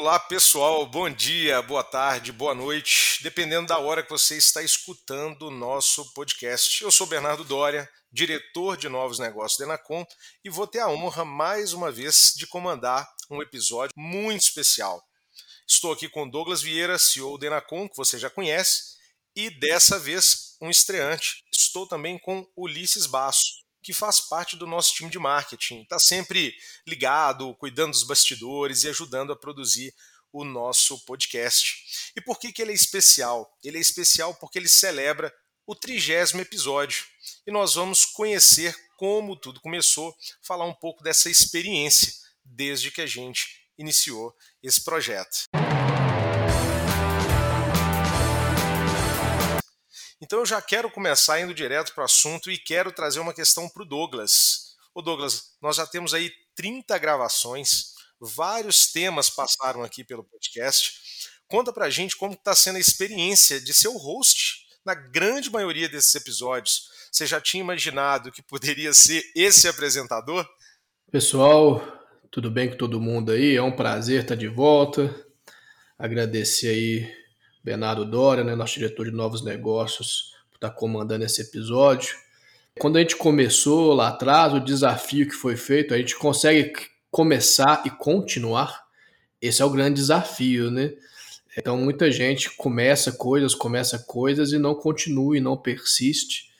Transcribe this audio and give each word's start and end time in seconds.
Olá, 0.00 0.18
pessoal. 0.18 0.86
Bom 0.86 1.10
dia, 1.10 1.60
boa 1.60 1.84
tarde, 1.84 2.32
boa 2.32 2.54
noite, 2.54 3.22
dependendo 3.22 3.66
da 3.66 3.76
hora 3.76 4.02
que 4.02 4.08
você 4.08 4.34
está 4.34 4.62
escutando 4.62 5.48
o 5.48 5.50
nosso 5.50 6.10
podcast. 6.14 6.82
Eu 6.82 6.90
sou 6.90 7.06
Bernardo 7.06 7.44
Dória, 7.44 7.86
diretor 8.10 8.78
de 8.78 8.88
novos 8.88 9.18
negócios 9.18 9.58
da 9.58 9.66
Enacom, 9.66 10.06
e 10.42 10.48
vou 10.48 10.66
ter 10.66 10.78
a 10.78 10.88
honra 10.88 11.22
mais 11.26 11.74
uma 11.74 11.92
vez 11.92 12.32
de 12.34 12.46
comandar 12.46 13.06
um 13.30 13.42
episódio 13.42 13.92
muito 13.94 14.40
especial. 14.40 15.06
Estou 15.68 15.92
aqui 15.92 16.08
com 16.08 16.26
Douglas 16.26 16.62
Vieira, 16.62 16.98
CEO 16.98 17.36
da 17.36 17.48
Enacom, 17.48 17.86
que 17.86 17.96
você 17.98 18.18
já 18.18 18.30
conhece, 18.30 18.96
e 19.36 19.50
dessa 19.50 19.98
vez 19.98 20.56
um 20.62 20.70
estreante. 20.70 21.44
Estou 21.52 21.86
também 21.86 22.18
com 22.18 22.48
Ulisses 22.56 23.04
Basso, 23.04 23.59
que 23.90 23.94
faz 23.94 24.20
parte 24.20 24.54
do 24.54 24.68
nosso 24.68 24.94
time 24.94 25.10
de 25.10 25.18
marketing. 25.18 25.82
Está 25.82 25.98
sempre 25.98 26.54
ligado, 26.86 27.56
cuidando 27.56 27.90
dos 27.90 28.04
bastidores 28.04 28.84
e 28.84 28.88
ajudando 28.88 29.32
a 29.32 29.36
produzir 29.36 29.92
o 30.32 30.44
nosso 30.44 31.04
podcast. 31.04 32.12
E 32.16 32.20
por 32.20 32.38
que, 32.38 32.52
que 32.52 32.62
ele 32.62 32.70
é 32.70 32.74
especial? 32.74 33.52
Ele 33.64 33.78
é 33.78 33.80
especial 33.80 34.32
porque 34.36 34.60
ele 34.60 34.68
celebra 34.68 35.34
o 35.66 35.74
trigésimo 35.74 36.40
episódio. 36.40 37.04
E 37.44 37.50
nós 37.50 37.74
vamos 37.74 38.04
conhecer 38.04 38.76
como 38.96 39.34
tudo 39.34 39.60
começou, 39.60 40.14
falar 40.40 40.66
um 40.66 40.74
pouco 40.74 41.02
dessa 41.02 41.28
experiência 41.28 42.12
desde 42.44 42.92
que 42.92 43.00
a 43.00 43.06
gente 43.06 43.66
iniciou 43.76 44.32
esse 44.62 44.84
projeto. 44.84 45.46
Então 50.22 50.40
eu 50.40 50.46
já 50.46 50.60
quero 50.60 50.90
começar 50.90 51.40
indo 51.40 51.54
direto 51.54 51.94
para 51.94 52.02
o 52.02 52.04
assunto 52.04 52.50
e 52.50 52.58
quero 52.58 52.92
trazer 52.92 53.20
uma 53.20 53.32
questão 53.32 53.66
para 53.68 53.82
o 53.82 53.86
Douglas. 53.86 54.76
Ô 54.94 55.00
Douglas, 55.00 55.54
nós 55.62 55.76
já 55.76 55.86
temos 55.86 56.12
aí 56.12 56.30
30 56.54 56.98
gravações, 56.98 57.94
vários 58.20 58.92
temas 58.92 59.30
passaram 59.30 59.82
aqui 59.82 60.04
pelo 60.04 60.22
podcast. 60.22 60.92
Conta 61.48 61.72
para 61.72 61.86
a 61.86 61.90
gente 61.90 62.16
como 62.18 62.34
está 62.34 62.54
sendo 62.54 62.76
a 62.76 62.80
experiência 62.80 63.58
de 63.58 63.72
ser 63.72 63.88
o 63.88 63.96
host 63.96 64.66
na 64.84 64.94
grande 64.94 65.50
maioria 65.50 65.88
desses 65.88 66.14
episódios. 66.14 66.88
Você 67.10 67.26
já 67.26 67.40
tinha 67.40 67.62
imaginado 67.62 68.30
que 68.30 68.42
poderia 68.42 68.92
ser 68.92 69.24
esse 69.34 69.68
apresentador? 69.68 70.46
Pessoal, 71.10 71.82
tudo 72.30 72.50
bem 72.50 72.68
com 72.68 72.76
todo 72.76 73.00
mundo 73.00 73.32
aí? 73.32 73.56
É 73.56 73.62
um 73.62 73.74
prazer 73.74 74.20
estar 74.20 74.34
de 74.34 74.48
volta. 74.48 75.14
Agradecer 75.98 76.68
aí 76.68 77.19
Bernardo 77.62 78.04
Dória, 78.04 78.42
né, 78.42 78.54
nosso 78.54 78.74
diretor 78.74 79.06
de 79.06 79.12
novos 79.12 79.44
negócios, 79.44 80.34
por 80.50 80.56
estar 80.56 80.70
comandando 80.70 81.24
esse 81.24 81.42
episódio. 81.42 82.16
Quando 82.78 82.96
a 82.96 83.00
gente 83.00 83.16
começou 83.16 83.92
lá 83.92 84.08
atrás, 84.08 84.52
o 84.52 84.60
desafio 84.60 85.26
que 85.26 85.34
foi 85.34 85.56
feito, 85.56 85.92
a 85.92 85.98
gente 85.98 86.16
consegue 86.16 86.72
começar 87.10 87.82
e 87.84 87.90
continuar. 87.90 88.84
Esse 89.40 89.60
é 89.60 89.64
o 89.64 89.70
grande 89.70 90.00
desafio, 90.00 90.70
né? 90.70 90.92
Então 91.56 91.76
muita 91.76 92.10
gente 92.10 92.50
começa 92.56 93.12
coisas, 93.12 93.54
começa 93.54 93.98
coisas 93.98 94.52
e 94.52 94.58
não 94.58 94.74
continua 94.74 95.36
e 95.36 95.40
não 95.40 95.56
persiste, 95.56 96.50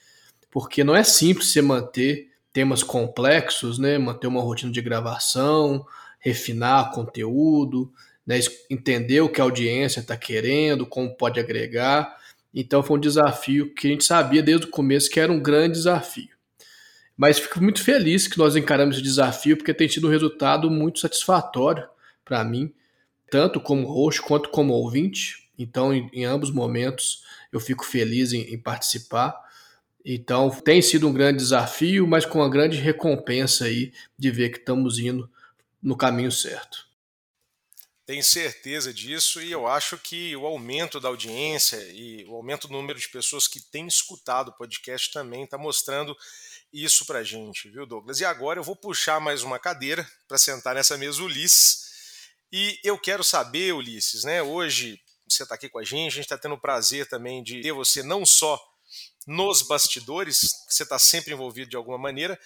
porque 0.51 0.83
não 0.83 0.95
é 0.95 1.03
simples 1.03 1.51
você 1.51 1.61
manter 1.61 2.29
temas 2.51 2.83
complexos, 2.83 3.79
né? 3.79 3.97
Manter 3.97 4.27
uma 4.27 4.41
rotina 4.41 4.71
de 4.71 4.81
gravação, 4.81 5.85
refinar 6.19 6.91
conteúdo, 6.91 7.91
né, 8.31 8.39
entender 8.69 9.19
o 9.19 9.29
que 9.29 9.41
a 9.41 9.43
audiência 9.43 9.99
está 9.99 10.15
querendo, 10.15 10.85
como 10.85 11.15
pode 11.15 11.39
agregar. 11.39 12.17
Então 12.53 12.81
foi 12.81 12.97
um 12.97 13.01
desafio 13.01 13.73
que 13.73 13.87
a 13.87 13.89
gente 13.91 14.05
sabia 14.05 14.41
desde 14.41 14.67
o 14.67 14.69
começo 14.69 15.09
que 15.09 15.19
era 15.19 15.31
um 15.31 15.39
grande 15.39 15.73
desafio. 15.73 16.29
Mas 17.17 17.39
fico 17.39 17.61
muito 17.61 17.83
feliz 17.83 18.27
que 18.27 18.37
nós 18.37 18.55
encaramos 18.55 18.95
esse 18.95 19.03
desafio, 19.03 19.57
porque 19.57 19.73
tem 19.73 19.89
sido 19.89 20.07
um 20.07 20.09
resultado 20.09 20.71
muito 20.71 20.99
satisfatório 20.99 21.87
para 22.23 22.43
mim, 22.43 22.73
tanto 23.29 23.59
como 23.59 23.85
host 23.85 24.21
quanto 24.21 24.49
como 24.49 24.73
ouvinte. 24.73 25.49
Então, 25.59 25.93
em, 25.93 26.09
em 26.13 26.23
ambos 26.23 26.51
momentos, 26.51 27.23
eu 27.51 27.59
fico 27.59 27.85
feliz 27.85 28.31
em, 28.31 28.53
em 28.53 28.57
participar. 28.57 29.35
Então, 30.03 30.49
tem 30.49 30.81
sido 30.81 31.07
um 31.07 31.13
grande 31.13 31.37
desafio, 31.39 32.07
mas 32.07 32.25
com 32.25 32.39
uma 32.39 32.49
grande 32.49 32.77
recompensa 32.77 33.65
aí 33.65 33.91
de 34.17 34.31
ver 34.31 34.49
que 34.49 34.57
estamos 34.57 34.97
indo 34.97 35.29
no 35.83 35.97
caminho 35.97 36.31
certo. 36.31 36.90
Tenho 38.11 38.25
certeza 38.25 38.93
disso 38.93 39.41
e 39.41 39.53
eu 39.53 39.65
acho 39.65 39.97
que 39.97 40.35
o 40.35 40.45
aumento 40.45 40.99
da 40.99 41.07
audiência 41.07 41.77
e 41.93 42.25
o 42.25 42.35
aumento 42.35 42.67
do 42.67 42.73
número 42.73 42.99
de 42.99 43.07
pessoas 43.07 43.47
que 43.47 43.61
têm 43.61 43.87
escutado 43.87 44.49
o 44.49 44.57
podcast 44.57 45.13
também 45.13 45.45
está 45.45 45.57
mostrando 45.57 46.13
isso 46.73 47.05
para 47.05 47.23
gente, 47.23 47.69
viu, 47.69 47.85
Douglas? 47.85 48.19
E 48.19 48.25
agora 48.25 48.59
eu 48.59 48.65
vou 48.65 48.75
puxar 48.75 49.21
mais 49.21 49.43
uma 49.43 49.57
cadeira 49.57 50.05
para 50.27 50.37
sentar 50.37 50.75
nessa 50.75 50.97
mesa 50.97 51.23
Ulisses. 51.23 51.85
E 52.51 52.77
eu 52.83 52.99
quero 52.99 53.23
saber, 53.23 53.73
Ulisses, 53.73 54.25
né? 54.25 54.43
Hoje 54.43 54.99
você 55.25 55.43
está 55.43 55.55
aqui 55.55 55.69
com 55.69 55.79
a 55.79 55.83
gente, 55.85 56.11
a 56.11 56.15
gente 56.15 56.25
está 56.25 56.37
tendo 56.37 56.55
o 56.55 56.59
prazer 56.59 57.07
também 57.07 57.41
de 57.41 57.61
ter 57.61 57.71
você 57.71 58.03
não 58.03 58.25
só 58.25 58.61
nos 59.25 59.61
bastidores, 59.61 60.49
você 60.67 60.83
está 60.83 60.99
sempre 60.99 61.31
envolvido 61.31 61.69
de 61.69 61.77
alguma 61.77 61.97
maneira, 61.97 62.37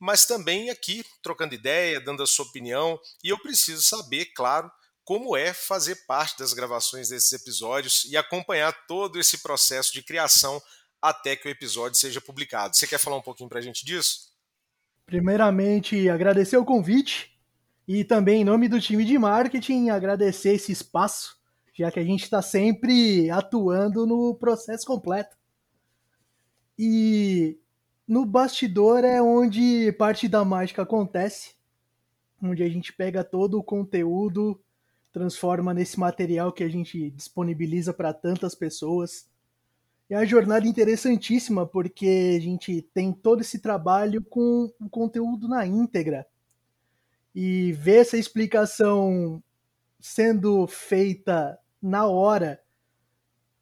mas 0.00 0.26
também 0.26 0.68
aqui 0.68 1.06
trocando 1.22 1.54
ideia, 1.54 2.00
dando 2.00 2.24
a 2.24 2.26
sua 2.26 2.44
opinião. 2.44 2.98
E 3.22 3.28
eu 3.28 3.38
preciso 3.38 3.82
saber, 3.82 4.24
claro, 4.34 4.68
como 5.04 5.36
é 5.36 5.52
fazer 5.52 6.06
parte 6.06 6.38
das 6.38 6.52
gravações 6.52 7.08
desses 7.08 7.32
episódios 7.32 8.04
e 8.04 8.16
acompanhar 8.16 8.72
todo 8.86 9.18
esse 9.18 9.42
processo 9.42 9.92
de 9.92 10.02
criação 10.02 10.62
até 11.00 11.34
que 11.34 11.48
o 11.48 11.50
episódio 11.50 11.98
seja 11.98 12.20
publicado. 12.20 12.76
Você 12.76 12.86
quer 12.86 12.98
falar 12.98 13.16
um 13.16 13.22
pouquinho 13.22 13.48
para 13.48 13.58
a 13.58 13.62
gente 13.62 13.84
disso? 13.84 14.32
Primeiramente, 15.04 16.08
agradecer 16.08 16.56
o 16.56 16.64
convite 16.64 17.36
e 17.86 18.04
também, 18.04 18.42
em 18.42 18.44
nome 18.44 18.68
do 18.68 18.80
time 18.80 19.04
de 19.04 19.18
marketing, 19.18 19.90
agradecer 19.90 20.54
esse 20.54 20.70
espaço, 20.70 21.36
já 21.74 21.90
que 21.90 21.98
a 21.98 22.04
gente 22.04 22.22
está 22.22 22.40
sempre 22.40 23.28
atuando 23.28 24.06
no 24.06 24.34
processo 24.36 24.86
completo. 24.86 25.36
E 26.78 27.58
no 28.06 28.24
bastidor 28.24 29.04
é 29.04 29.20
onde 29.20 29.90
parte 29.92 30.28
da 30.28 30.44
mágica 30.44 30.82
acontece, 30.82 31.54
onde 32.40 32.62
a 32.62 32.68
gente 32.68 32.92
pega 32.92 33.24
todo 33.24 33.58
o 33.58 33.64
conteúdo 33.64 34.62
transforma 35.12 35.74
nesse 35.74 35.98
material 36.00 36.52
que 36.52 36.64
a 36.64 36.68
gente 36.68 37.10
disponibiliza 37.10 37.92
para 37.92 38.12
tantas 38.12 38.54
pessoas. 38.54 39.28
É 40.08 40.16
uma 40.16 40.26
jornada 40.26 40.66
interessantíssima 40.66 41.66
porque 41.66 42.36
a 42.36 42.40
gente 42.40 42.82
tem 42.94 43.12
todo 43.12 43.40
esse 43.42 43.58
trabalho 43.58 44.24
com 44.24 44.72
o 44.80 44.88
conteúdo 44.88 45.48
na 45.48 45.66
íntegra. 45.66 46.26
E 47.34 47.72
ver 47.72 48.00
essa 48.00 48.16
explicação 48.16 49.42
sendo 50.00 50.66
feita 50.66 51.58
na 51.80 52.06
hora 52.06 52.60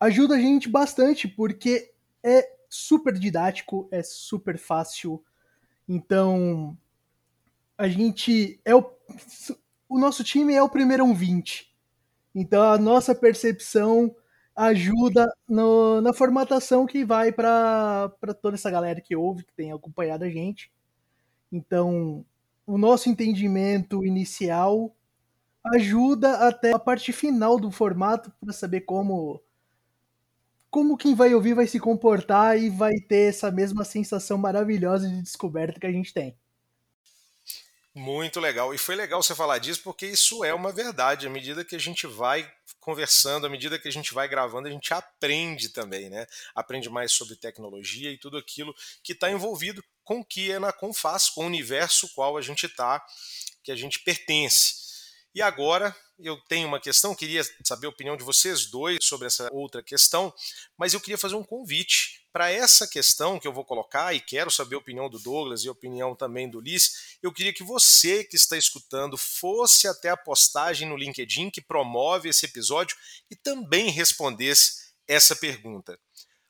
ajuda 0.00 0.34
a 0.36 0.40
gente 0.40 0.68
bastante 0.68 1.28
porque 1.28 1.92
é 2.22 2.48
super 2.68 3.12
didático, 3.12 3.86
é 3.92 4.02
super 4.02 4.58
fácil. 4.58 5.22
Então, 5.86 6.76
a 7.76 7.86
gente 7.86 8.58
é 8.64 8.74
o 8.74 8.90
o 9.90 9.98
nosso 9.98 10.24
time 10.24 10.54
é 10.54 10.62
o 10.62 10.68
primeiro 10.68 11.04
um 11.04 11.12
20. 11.12 11.68
Então 12.34 12.62
a 12.62 12.78
nossa 12.78 13.14
percepção 13.14 14.14
ajuda 14.54 15.26
no, 15.48 16.00
na 16.00 16.12
formatação 16.12 16.86
que 16.86 17.04
vai 17.04 17.32
para 17.32 18.10
toda 18.40 18.56
essa 18.56 18.70
galera 18.70 19.00
que 19.00 19.16
ouve, 19.16 19.44
que 19.44 19.52
tem 19.54 19.72
acompanhado 19.72 20.24
a 20.24 20.30
gente. 20.30 20.70
Então, 21.52 22.24
o 22.66 22.78
nosso 22.78 23.08
entendimento 23.08 24.04
inicial 24.04 24.94
ajuda 25.74 26.46
até 26.48 26.72
a 26.72 26.78
parte 26.78 27.12
final 27.12 27.58
do 27.58 27.70
formato 27.70 28.32
para 28.40 28.52
saber 28.52 28.82
como 28.82 29.42
como 30.70 30.96
quem 30.96 31.14
vai 31.16 31.34
ouvir 31.34 31.54
vai 31.54 31.66
se 31.66 31.80
comportar 31.80 32.56
e 32.56 32.70
vai 32.70 32.94
ter 32.94 33.28
essa 33.28 33.50
mesma 33.50 33.84
sensação 33.84 34.38
maravilhosa 34.38 35.08
de 35.08 35.20
descoberta 35.20 35.80
que 35.80 35.86
a 35.86 35.92
gente 35.92 36.14
tem. 36.14 36.36
Muito 37.94 38.38
legal. 38.38 38.72
E 38.72 38.78
foi 38.78 38.94
legal 38.94 39.20
você 39.22 39.34
falar 39.34 39.58
disso 39.58 39.82
porque 39.82 40.06
isso 40.06 40.44
é 40.44 40.54
uma 40.54 40.72
verdade. 40.72 41.26
À 41.26 41.30
medida 41.30 41.64
que 41.64 41.74
a 41.74 41.78
gente 41.78 42.06
vai 42.06 42.50
conversando, 42.78 43.46
à 43.46 43.50
medida 43.50 43.78
que 43.78 43.88
a 43.88 43.92
gente 43.92 44.14
vai 44.14 44.28
gravando, 44.28 44.68
a 44.68 44.70
gente 44.70 44.94
aprende 44.94 45.70
também, 45.70 46.08
né? 46.08 46.26
Aprende 46.54 46.88
mais 46.88 47.10
sobre 47.12 47.34
tecnologia 47.34 48.10
e 48.10 48.16
tudo 48.16 48.38
aquilo 48.38 48.74
que 49.02 49.12
está 49.12 49.30
envolvido 49.30 49.82
com 50.04 50.20
o 50.20 50.24
que 50.24 50.52
a 50.52 50.56
Enacom 50.56 50.92
faz, 50.92 51.28
com 51.28 51.42
o 51.42 51.46
universo 51.46 52.08
qual 52.14 52.36
a 52.36 52.40
gente 52.40 52.66
está, 52.66 53.04
que 53.62 53.72
a 53.72 53.76
gente 53.76 53.98
pertence. 53.98 54.89
E 55.34 55.40
agora 55.40 55.94
eu 56.18 56.36
tenho 56.48 56.66
uma 56.66 56.80
questão, 56.80 57.14
queria 57.14 57.42
saber 57.64 57.86
a 57.86 57.90
opinião 57.90 58.16
de 58.16 58.24
vocês 58.24 58.66
dois 58.66 58.98
sobre 59.02 59.26
essa 59.26 59.48
outra 59.52 59.82
questão, 59.82 60.34
mas 60.76 60.92
eu 60.92 61.00
queria 61.00 61.16
fazer 61.16 61.34
um 61.34 61.44
convite 61.44 62.26
para 62.32 62.50
essa 62.50 62.86
questão 62.86 63.38
que 63.38 63.46
eu 63.46 63.52
vou 63.52 63.64
colocar 63.64 64.14
e 64.14 64.20
quero 64.20 64.50
saber 64.50 64.74
a 64.74 64.78
opinião 64.78 65.08
do 65.08 65.18
Douglas 65.18 65.64
e 65.64 65.68
a 65.68 65.72
opinião 65.72 66.14
também 66.14 66.48
do 66.50 66.60
Liz. 66.60 67.16
Eu 67.22 67.32
queria 67.32 67.52
que 67.52 67.62
você 67.62 68.24
que 68.24 68.36
está 68.36 68.56
escutando 68.56 69.16
fosse 69.16 69.88
até 69.88 70.10
a 70.10 70.16
postagem 70.16 70.88
no 70.88 70.96
LinkedIn 70.96 71.50
que 71.50 71.60
promove 71.60 72.28
esse 72.28 72.46
episódio 72.46 72.96
e 73.30 73.36
também 73.36 73.90
respondesse 73.90 74.90
essa 75.08 75.34
pergunta. 75.34 75.98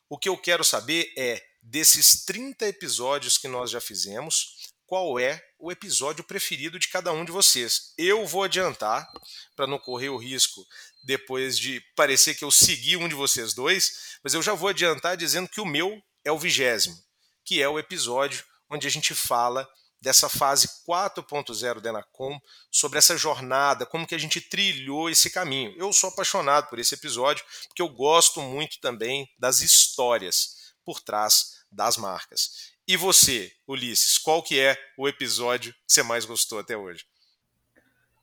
O 0.09 0.19
que 0.19 0.29
eu 0.29 0.37
quero 0.37 0.65
saber 0.65 1.13
é 1.17 1.43
desses 1.63 2.25
30 2.25 2.67
episódios 2.67 3.39
que 3.39 3.47
nós 3.47 3.71
já 3.71 3.81
fizemos, 3.81 4.60
qual 4.91 5.21
é 5.21 5.41
o 5.57 5.71
episódio 5.71 6.25
preferido 6.25 6.77
de 6.77 6.89
cada 6.89 7.13
um 7.13 7.25
de 7.25 7.31
vocês. 7.31 7.95
Eu 7.97 8.27
vou 8.27 8.43
adiantar, 8.43 9.09
para 9.55 9.65
não 9.65 9.79
correr 9.79 10.09
o 10.09 10.17
risco 10.17 10.67
depois 11.05 11.57
de 11.57 11.81
parecer 11.95 12.35
que 12.35 12.45
eu 12.45 12.51
segui 12.51 12.97
um 12.97 13.09
de 13.09 13.15
vocês 13.15 13.55
dois, 13.55 14.19
mas 14.21 14.35
eu 14.35 14.43
já 14.43 14.53
vou 14.53 14.69
adiantar 14.69 15.17
dizendo 15.17 15.49
que 15.49 15.61
o 15.61 15.65
meu 15.65 16.03
é 16.25 16.33
o 16.33 16.39
vigésimo, 16.41 17.01
que 17.45 17.63
é 17.63 17.69
o 17.69 17.79
episódio 17.79 18.45
onde 18.69 18.89
a 18.89 18.91
gente 18.91 19.15
fala 19.15 19.65
dessa 20.01 20.29
fase 20.29 20.67
4.0 20.89 21.79
da 21.81 21.91
Enacom, 21.91 22.41
sobre 22.69 22.99
essa 22.99 23.17
jornada, 23.17 23.87
como 23.87 24.09
que 24.09 24.17
a 24.17 24.19
gente 24.19 24.41
trilhou 24.41 25.09
esse 25.09 25.31
caminho. 25.31 25.73
Eu 25.79 25.93
sou 25.93 26.11
apaixonado 26.11 26.69
por 26.69 26.81
esse 26.81 26.97
episódio, 26.97 27.45
porque 27.69 27.83
eu 27.83 27.89
gosto 27.89 28.43
muito 28.43 28.81
também 28.81 29.31
das 29.39 29.61
histórias 29.61 30.75
por 30.85 31.01
trás 31.01 31.61
das 31.71 31.97
marcas. 31.97 32.70
E 32.91 32.97
você, 32.97 33.53
Ulisses, 33.69 34.19
qual 34.19 34.43
que 34.43 34.59
é 34.59 34.77
o 34.99 35.07
episódio 35.07 35.73
que 35.73 35.79
você 35.87 36.03
mais 36.03 36.25
gostou 36.25 36.59
até 36.59 36.77
hoje? 36.77 37.07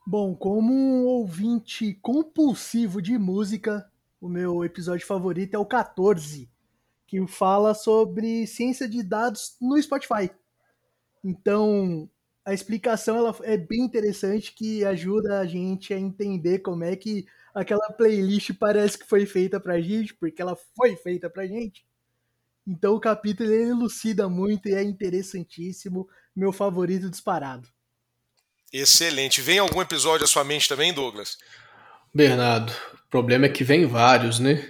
Bom, 0.05 0.35
como 0.35 0.73
um 0.73 1.05
ouvinte 1.05 1.93
compulsivo 2.01 3.01
de 3.01 3.17
música, 3.17 3.89
o 4.19 4.27
meu 4.27 4.65
episódio 4.65 5.07
favorito 5.07 5.53
é 5.53 5.57
o 5.57 5.65
14, 5.65 6.49
que 7.07 7.25
fala 7.27 7.73
sobre 7.73 8.45
ciência 8.45 8.89
de 8.89 9.01
dados 9.01 9.55
no 9.61 9.81
Spotify. 9.81 10.29
Então, 11.23 12.09
a 12.43 12.53
explicação 12.53 13.15
ela 13.15 13.33
é 13.43 13.55
bem 13.55 13.85
interessante 13.85 14.51
que 14.51 14.83
ajuda 14.83 15.39
a 15.39 15.45
gente 15.45 15.93
a 15.93 15.97
entender 15.97 16.59
como 16.59 16.83
é 16.83 16.93
que 16.97 17.25
aquela 17.55 17.89
playlist 17.93 18.51
parece 18.59 18.97
que 18.97 19.07
foi 19.07 19.25
feita 19.25 19.61
pra 19.61 19.79
gente, 19.79 20.13
porque 20.13 20.41
ela 20.41 20.57
foi 20.75 20.97
feita 20.97 21.29
pra 21.29 21.47
gente. 21.47 21.86
Então 22.67 22.95
o 22.95 22.99
capítulo 22.99 23.49
ele 23.49 23.69
elucida 23.69 24.27
muito 24.27 24.67
e 24.67 24.75
é 24.75 24.83
interessantíssimo, 24.83 26.07
meu 26.35 26.51
favorito 26.51 27.09
disparado. 27.09 27.69
Excelente. 28.73 29.41
Vem 29.41 29.59
algum 29.59 29.81
episódio 29.81 30.25
à 30.25 30.27
sua 30.27 30.43
mente 30.43 30.67
também, 30.67 30.93
Douglas? 30.93 31.37
Bernardo, 32.13 32.73
o 32.93 33.09
problema 33.09 33.45
é 33.45 33.49
que 33.49 33.63
vem 33.63 33.85
vários, 33.85 34.37
né? 34.39 34.69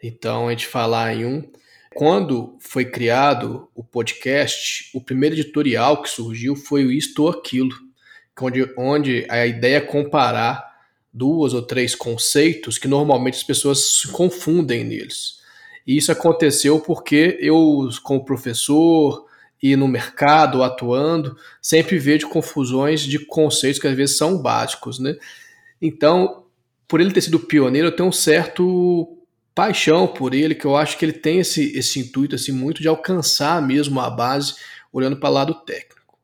Então 0.00 0.46
a 0.46 0.50
gente 0.50 0.68
falar 0.68 1.14
em 1.14 1.24
um, 1.24 1.52
quando 1.94 2.56
foi 2.60 2.84
criado 2.84 3.68
o 3.74 3.82
podcast, 3.82 4.90
o 4.94 5.00
primeiro 5.00 5.34
editorial 5.34 6.00
que 6.00 6.08
surgiu 6.08 6.54
foi 6.54 6.84
o 6.84 6.92
Isto 6.92 7.24
ou 7.24 7.30
Aquilo, 7.30 7.74
onde, 8.40 8.72
onde 8.78 9.26
a 9.28 9.44
ideia 9.46 9.78
é 9.78 9.80
comparar 9.80 10.72
duas 11.12 11.52
ou 11.52 11.62
três 11.62 11.94
conceitos 11.94 12.78
que 12.78 12.88
normalmente 12.88 13.34
as 13.34 13.42
pessoas 13.42 14.00
se 14.00 14.08
confundem 14.08 14.84
neles. 14.84 15.41
E 15.86 15.96
isso 15.96 16.12
aconteceu 16.12 16.80
porque 16.80 17.38
eu, 17.40 17.88
como 18.02 18.24
professor 18.24 19.26
e 19.62 19.76
no 19.76 19.86
mercado 19.86 20.62
atuando, 20.62 21.36
sempre 21.60 21.98
vejo 21.98 22.28
confusões 22.28 23.00
de 23.00 23.18
conceitos 23.18 23.80
que 23.80 23.86
às 23.86 23.96
vezes 23.96 24.16
são 24.16 24.36
básicos, 24.36 24.98
né? 24.98 25.16
Então, 25.80 26.44
por 26.88 27.00
ele 27.00 27.12
ter 27.12 27.20
sido 27.20 27.40
pioneiro, 27.40 27.88
eu 27.88 27.96
tenho 27.96 28.08
um 28.08 28.12
certo 28.12 29.16
paixão 29.54 30.06
por 30.06 30.34
ele, 30.34 30.54
que 30.54 30.64
eu 30.64 30.76
acho 30.76 30.96
que 30.96 31.04
ele 31.04 31.12
tem 31.12 31.40
esse, 31.40 31.76
esse 31.76 32.00
intuito 32.00 32.34
assim 32.34 32.52
muito 32.52 32.80
de 32.80 32.88
alcançar 32.88 33.60
mesmo 33.62 34.00
a 34.00 34.08
base 34.08 34.54
olhando 34.92 35.16
para 35.16 35.30
o 35.30 35.32
lado 35.32 35.54
técnico. 35.64 36.16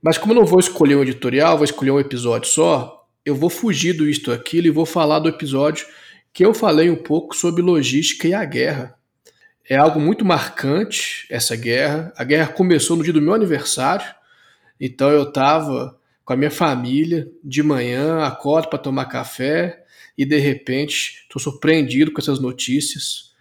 Mas 0.00 0.18
como 0.18 0.32
eu 0.32 0.36
não 0.36 0.44
vou 0.44 0.58
escolher 0.58 0.96
um 0.96 1.02
editorial, 1.02 1.56
vou 1.56 1.64
escolher 1.64 1.90
um 1.90 2.00
episódio 2.00 2.50
só, 2.50 3.06
eu 3.24 3.34
vou 3.34 3.48
fugir 3.48 3.92
do 3.92 4.08
isto 4.08 4.32
aquilo 4.32 4.66
e 4.66 4.70
vou 4.70 4.84
falar 4.84 5.20
do 5.20 5.28
episódio 5.28 5.86
que 6.32 6.44
eu 6.44 6.54
falei 6.54 6.90
um 6.90 6.96
pouco 6.96 7.36
sobre 7.36 7.62
logística 7.62 8.26
e 8.26 8.34
a 8.34 8.44
guerra. 8.44 8.96
É 9.68 9.76
algo 9.76 10.00
muito 10.00 10.24
marcante 10.24 11.26
essa 11.30 11.54
guerra. 11.54 12.12
A 12.16 12.24
guerra 12.24 12.52
começou 12.52 12.96
no 12.96 13.04
dia 13.04 13.12
do 13.12 13.22
meu 13.22 13.34
aniversário, 13.34 14.06
então 14.80 15.10
eu 15.10 15.24
estava 15.24 15.98
com 16.24 16.32
a 16.32 16.36
minha 16.36 16.50
família 16.50 17.28
de 17.44 17.62
manhã, 17.62 18.24
acordo 18.24 18.68
para 18.68 18.78
tomar 18.78 19.06
café, 19.06 19.84
e 20.16 20.24
de 20.24 20.38
repente 20.38 21.22
estou 21.22 21.40
surpreendido 21.40 22.12
com 22.12 22.20
essas 22.20 22.40
notícias. 22.40 23.32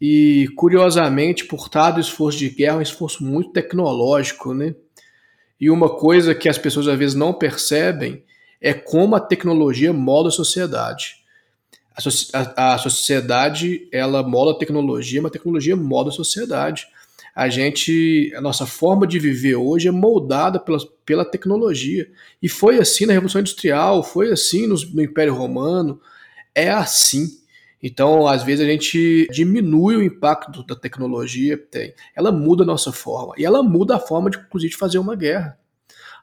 E 0.00 0.48
curiosamente, 0.56 1.44
por 1.44 1.68
tal 1.68 1.98
esforço 1.98 2.38
de 2.38 2.50
guerra, 2.50 2.74
é 2.74 2.78
um 2.78 2.82
esforço 2.82 3.24
muito 3.24 3.52
tecnológico, 3.52 4.52
né? 4.52 4.74
E 5.60 5.70
uma 5.70 5.88
coisa 5.88 6.34
que 6.34 6.48
as 6.48 6.58
pessoas 6.58 6.88
às 6.88 6.98
vezes 6.98 7.14
não 7.14 7.32
percebem 7.32 8.24
é 8.60 8.74
como 8.74 9.14
a 9.14 9.20
tecnologia 9.20 9.92
molda 9.92 10.28
a 10.28 10.32
sociedade. 10.32 11.21
A, 12.32 12.74
a 12.74 12.78
sociedade 12.78 13.88
ela 13.92 14.22
molda 14.22 14.52
a 14.52 14.58
tecnologia, 14.58 15.20
mas 15.20 15.30
a 15.30 15.32
tecnologia 15.32 15.76
molda 15.76 16.10
a 16.10 16.12
sociedade. 16.12 16.86
A 17.34 17.48
gente, 17.48 18.32
a 18.36 18.40
nossa 18.40 18.66
forma 18.66 19.06
de 19.06 19.18
viver 19.18 19.56
hoje 19.56 19.88
é 19.88 19.90
moldada 19.90 20.60
pela, 20.60 20.78
pela 21.04 21.24
tecnologia. 21.24 22.08
E 22.42 22.48
foi 22.48 22.78
assim 22.78 23.06
na 23.06 23.12
Revolução 23.12 23.40
Industrial, 23.40 24.02
foi 24.02 24.30
assim 24.30 24.66
no, 24.66 24.76
no 24.92 25.02
Império 25.02 25.34
Romano, 25.34 26.00
é 26.54 26.70
assim. 26.70 27.26
Então, 27.82 28.28
às 28.28 28.44
vezes, 28.44 28.64
a 28.64 28.70
gente 28.70 29.26
diminui 29.32 29.96
o 29.96 30.02
impacto 30.02 30.62
da 30.64 30.76
tecnologia, 30.76 31.58
tem. 31.58 31.94
Ela 32.14 32.30
muda 32.30 32.62
a 32.62 32.66
nossa 32.66 32.92
forma. 32.92 33.34
E 33.36 33.44
ela 33.44 33.62
muda 33.62 33.96
a 33.96 34.00
forma, 34.00 34.30
de, 34.30 34.38
inclusive, 34.38 34.70
de 34.70 34.78
fazer 34.78 34.98
uma 34.98 35.16
guerra. 35.16 35.58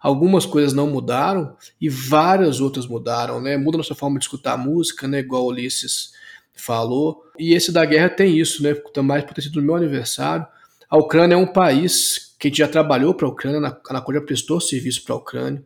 Algumas 0.01 0.46
coisas 0.46 0.74
não 0.74 0.88
mudaram 0.88 1.56
e 1.80 1.90
várias 1.90 2.62
outras 2.62 2.88
mudaram, 2.88 3.42
né? 3.42 3.57
Muda 3.57 3.78
a 3.78 3.80
nossa 3.80 3.96
forma 3.96 4.18
de 4.18 4.25
escutar 4.25 4.57
música, 4.57 5.07
né? 5.07 5.19
Igual 5.19 5.46
Ulisses 5.46 6.13
falou. 6.54 7.24
E 7.38 7.54
esse 7.54 7.72
da 7.72 7.84
guerra 7.84 8.10
tem 8.10 8.38
isso, 8.38 8.63
né? 8.63 8.74
Também 8.94 9.22
por 9.22 9.34
ter 9.34 9.42
sido 9.42 9.62
meu 9.62 9.75
aniversário. 9.75 10.46
A 10.90 10.98
Ucrânia 10.98 11.36
é 11.36 11.38
um 11.38 11.48
país 11.48 12.36
que 12.40 12.48
a 12.48 12.50
gente 12.50 12.60
já 12.60 12.68
trabalhou 12.68 13.13
para 13.13 13.28
a 13.28 13.30
Ucrânia, 13.30 13.60
na, 13.60 13.69
na 13.69 14.01
qual 14.01 14.13
já 14.13 14.22
prestou 14.22 14.62
serviço 14.62 15.04
para 15.04 15.13
a 15.13 15.18
Ucrânia. 15.18 15.63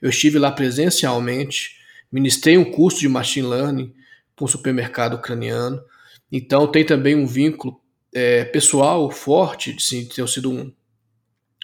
Eu 0.00 0.10
estive 0.10 0.38
lá 0.38 0.50
presencialmente, 0.50 1.76
ministrei 2.10 2.56
um 2.56 2.64
curso 2.64 3.00
de 3.00 3.08
machine 3.08 3.46
learning 3.46 3.92
com 4.36 4.44
o 4.44 4.48
supermercado 4.48 5.14
ucraniano. 5.14 5.82
Então 6.30 6.66
tem 6.66 6.84
também 6.84 7.14
um 7.14 7.26
vínculo 7.26 7.80
é, 8.14 8.44
pessoal 8.44 9.10
forte 9.10 9.76
sim, 9.80 10.04
ter 10.04 10.26
sido 10.28 10.50
um, 10.50 10.72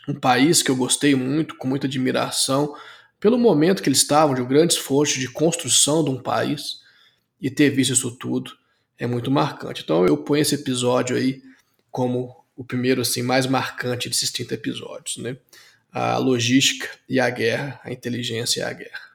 um 0.08 0.14
país 0.14 0.62
que 0.62 0.70
eu 0.70 0.76
gostei 0.76 1.14
muito, 1.14 1.54
com 1.56 1.68
muita 1.68 1.86
admiração, 1.86 2.74
pelo 3.20 3.38
momento 3.38 3.82
que 3.82 3.88
eles 3.88 3.98
estavam, 4.00 4.34
de 4.34 4.40
um 4.40 4.48
grande 4.48 4.72
esforço 4.72 5.18
de 5.18 5.28
construção 5.28 6.02
de 6.02 6.10
um 6.10 6.20
país, 6.20 6.80
e 7.40 7.50
ter 7.50 7.70
visto 7.70 7.92
isso 7.92 8.10
tudo 8.16 8.56
é 8.98 9.06
muito 9.06 9.30
marcante. 9.30 9.82
Então 9.82 10.06
eu 10.06 10.16
ponho 10.16 10.42
esse 10.42 10.54
episódio 10.54 11.16
aí 11.16 11.42
como 11.90 12.44
o 12.56 12.64
primeiro 12.64 13.02
assim 13.02 13.22
mais 13.22 13.46
marcante 13.46 14.08
desses 14.08 14.32
30 14.32 14.54
episódios, 14.54 15.16
né? 15.18 15.36
A 15.92 16.16
logística 16.18 16.88
e 17.08 17.20
a 17.20 17.30
guerra, 17.30 17.80
a 17.84 17.92
inteligência 17.92 18.60
e 18.60 18.62
a 18.64 18.72
guerra. 18.72 19.08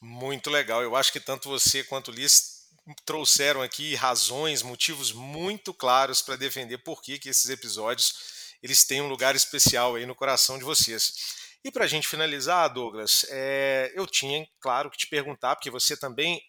Muito 0.00 0.50
legal. 0.50 0.82
Eu 0.82 0.94
acho 0.96 1.12
que 1.12 1.20
tanto 1.20 1.48
você 1.48 1.82
quanto 1.82 2.08
o 2.08 2.14
Liz 2.14 2.62
trouxeram 3.04 3.62
aqui 3.62 3.94
razões, 3.94 4.62
motivos 4.62 5.12
muito 5.12 5.72
claros 5.72 6.20
para 6.20 6.36
defender 6.36 6.78
por 6.78 7.02
que, 7.02 7.18
que 7.18 7.28
esses 7.28 7.48
episódios 7.48 8.41
eles 8.62 8.84
têm 8.84 9.00
um 9.00 9.08
lugar 9.08 9.34
especial 9.34 9.96
aí 9.96 10.06
no 10.06 10.14
coração 10.14 10.58
de 10.58 10.64
vocês. 10.64 11.40
E 11.64 11.70
para 11.70 11.84
a 11.84 11.88
gente 11.88 12.08
finalizar, 12.08 12.72
Douglas, 12.72 13.24
é, 13.28 13.92
eu 13.94 14.06
tinha, 14.06 14.46
claro, 14.60 14.90
que 14.90 14.98
te 14.98 15.06
perguntar, 15.06 15.56
porque 15.56 15.70
você 15.70 15.96
também 15.96 16.40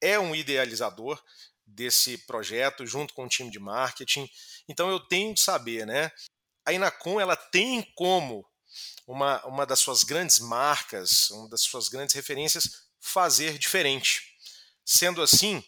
é 0.00 0.18
um 0.18 0.34
idealizador 0.34 1.22
desse 1.66 2.18
projeto, 2.18 2.86
junto 2.86 3.14
com 3.14 3.24
o 3.24 3.28
time 3.28 3.50
de 3.50 3.58
marketing. 3.58 4.28
Então 4.68 4.90
eu 4.90 5.00
tenho 5.00 5.34
de 5.34 5.40
saber, 5.40 5.86
né? 5.86 6.10
A 6.64 6.72
Inacom 6.72 7.20
ela 7.20 7.36
tem 7.36 7.82
como 7.94 8.44
uma, 9.06 9.44
uma 9.46 9.66
das 9.66 9.80
suas 9.80 10.02
grandes 10.04 10.38
marcas, 10.38 11.30
uma 11.30 11.48
das 11.48 11.62
suas 11.62 11.88
grandes 11.88 12.14
referências, 12.14 12.86
fazer 13.00 13.58
diferente. 13.58 14.36
Sendo 14.84 15.22
assim, 15.22 15.64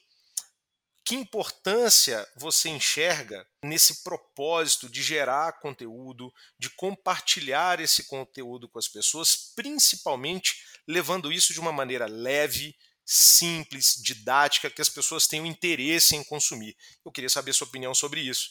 que 1.08 1.14
importância 1.14 2.28
você 2.36 2.68
enxerga 2.68 3.46
nesse 3.64 4.04
propósito 4.04 4.90
de 4.90 5.02
gerar 5.02 5.58
conteúdo, 5.58 6.30
de 6.58 6.68
compartilhar 6.68 7.80
esse 7.80 8.04
conteúdo 8.04 8.68
com 8.68 8.78
as 8.78 8.88
pessoas, 8.88 9.54
principalmente 9.56 10.56
levando 10.86 11.32
isso 11.32 11.54
de 11.54 11.60
uma 11.60 11.72
maneira 11.72 12.04
leve, 12.04 12.76
simples, 13.06 13.98
didática, 14.04 14.68
que 14.68 14.82
as 14.82 14.90
pessoas 14.90 15.26
tenham 15.26 15.46
interesse 15.46 16.14
em 16.14 16.22
consumir? 16.22 16.76
Eu 17.02 17.10
queria 17.10 17.30
saber 17.30 17.54
sua 17.54 17.66
opinião 17.66 17.94
sobre 17.94 18.20
isso. 18.20 18.50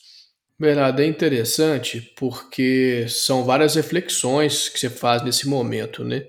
Bernardo, 0.58 1.04
é 1.04 1.06
interessante 1.06 2.02
porque 2.18 3.06
são 3.08 3.44
várias 3.44 3.76
reflexões 3.76 4.68
que 4.68 4.80
você 4.80 4.90
faz 4.90 5.24
nesse 5.24 5.48
momento, 5.48 6.04
né? 6.04 6.26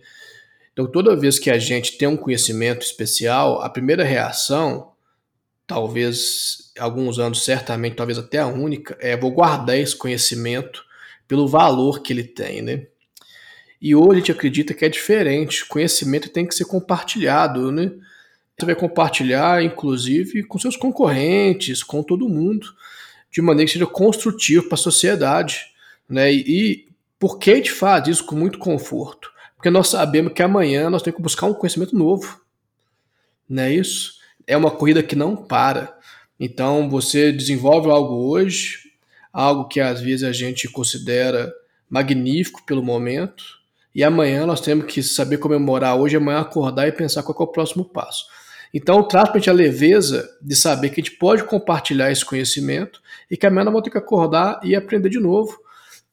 Então, 0.75 0.87
toda 0.87 1.17
vez 1.17 1.39
que 1.39 1.51
a 1.51 1.59
gente 1.59 1.97
tem 1.97 2.07
um 2.07 2.19
conhecimento 2.19 2.83
especial, 2.83 3.63
a 3.63 3.71
primeira 3.71 4.05
reação, 4.05 4.93
talvez 5.69 6.73
alguns 6.79 7.19
anos 7.19 7.45
certamente, 7.45 7.95
talvez 7.95 8.19
até 8.19 8.39
a 8.39 8.47
única, 8.47 8.97
é 9.01 9.15
vou 9.15 9.31
guardar 9.31 9.79
esse 9.79 9.95
conhecimento 9.95 10.83
pelo 11.29 11.47
valor 11.47 12.01
que 12.01 12.11
ele 12.11 12.25
tem, 12.25 12.63
né? 12.63 12.87
E 13.81 13.95
hoje 13.95 14.13
a 14.13 14.15
gente 14.17 14.33
acredita 14.33 14.73
que 14.73 14.85
é 14.85 14.89
diferente. 14.89 15.67
Conhecimento 15.67 16.31
tem 16.31 16.47
que 16.47 16.55
ser 16.55 16.65
compartilhado, 16.65 17.71
né? 17.71 17.93
Você 18.59 18.67
vai 18.67 18.75
compartilhar, 18.75 19.63
inclusive, 19.63 20.43
com 20.43 20.59
seus 20.59 20.77
concorrentes, 20.77 21.83
com 21.85 22.03
todo 22.03 22.29
mundo, 22.29 22.75
de 23.31 23.43
maneira 23.43 23.67
que 23.67 23.75
seja 23.75 23.87
construtivo 23.87 24.65
para 24.65 24.75
a 24.75 24.79
sociedade, 24.79 25.67
né? 26.09 26.33
E, 26.33 26.89
Por 27.19 27.39
que 27.39 27.51
a 27.51 27.57
gente 27.57 27.71
faz 27.71 28.09
isso 28.09 28.25
com 28.25 28.37
muito 28.37 28.59
conforto? 28.59 29.31
Porque 29.55 29.71
nós 29.71 29.89
sabemos 29.89 30.33
que 30.33 30.43
amanhã 30.43 30.89
nós 30.89 31.03
temos 31.03 31.17
que 31.17 31.23
buscar 31.23 31.47
um 31.47 31.55
conhecimento 31.55 31.95
novo. 31.97 32.41
Não 33.49 33.65
é 33.65 33.75
isso? 33.75 34.18
É 34.49 34.57
uma 34.57 34.71
corrida 34.71 35.03
que 35.03 35.15
não 35.15 35.37
para. 35.37 35.97
Então 36.41 36.89
você 36.89 37.31
desenvolve 37.31 37.91
algo 37.91 38.31
hoje, 38.31 38.79
algo 39.31 39.69
que 39.69 39.79
às 39.79 40.01
vezes 40.01 40.25
a 40.25 40.33
gente 40.33 40.69
considera 40.69 41.53
magnífico 41.89 42.65
pelo 42.65 42.83
momento, 42.83 43.45
e 43.95 44.03
amanhã 44.03 44.47
nós 44.47 44.61
temos 44.61 44.87
que 44.87 45.03
saber 45.03 45.37
comemorar 45.39 45.97
hoje, 45.97 46.17
amanhã 46.17 46.41
acordar 46.41 46.89
e 46.89 46.93
pensar 46.93 47.23
qual 47.23 47.37
é 47.39 47.43
o 47.43 47.53
próximo 47.53 47.85
passo. 47.85 48.25
Então, 48.73 49.03
traz 49.03 49.29
para 49.29 49.37
a 49.37 49.41
gente 49.41 49.51
a 49.51 49.55
leveza 49.55 50.29
de 50.43 50.55
saber 50.55 50.91
que 50.91 51.01
a 51.01 51.05
gente 51.05 51.17
pode 51.17 51.45
compartilhar 51.45 52.11
esse 52.11 52.25
conhecimento 52.25 53.01
e 53.31 53.37
que 53.37 53.47
amanhã 53.47 53.65
nós 53.65 53.73
vamos 53.73 53.85
ter 53.85 53.91
que 53.91 53.99
acordar 53.99 54.61
e 54.63 54.77
aprender 54.77 55.09
de 55.09 55.19
novo 55.19 55.59